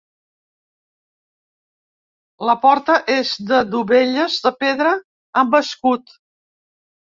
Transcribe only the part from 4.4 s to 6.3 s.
de pedra amb escut.